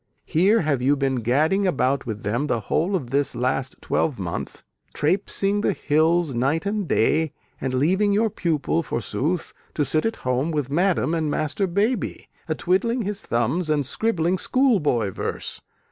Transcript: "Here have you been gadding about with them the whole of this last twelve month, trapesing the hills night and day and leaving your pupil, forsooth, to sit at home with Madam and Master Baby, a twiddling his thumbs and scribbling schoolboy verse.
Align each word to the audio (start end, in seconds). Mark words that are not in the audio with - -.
"Here 0.25 0.61
have 0.61 0.81
you 0.81 0.95
been 0.95 1.17
gadding 1.17 1.67
about 1.67 2.07
with 2.07 2.23
them 2.23 2.47
the 2.47 2.59
whole 2.61 2.95
of 2.95 3.11
this 3.11 3.35
last 3.35 3.75
twelve 3.81 4.17
month, 4.17 4.63
trapesing 4.95 5.61
the 5.61 5.73
hills 5.73 6.33
night 6.33 6.65
and 6.65 6.87
day 6.87 7.33
and 7.61 7.75
leaving 7.75 8.11
your 8.11 8.31
pupil, 8.31 8.81
forsooth, 8.81 9.53
to 9.75 9.85
sit 9.85 10.07
at 10.07 10.15
home 10.25 10.49
with 10.49 10.71
Madam 10.71 11.13
and 11.13 11.29
Master 11.29 11.67
Baby, 11.67 12.29
a 12.49 12.55
twiddling 12.55 13.03
his 13.03 13.21
thumbs 13.21 13.69
and 13.69 13.85
scribbling 13.85 14.39
schoolboy 14.39 15.11
verse. 15.11 15.61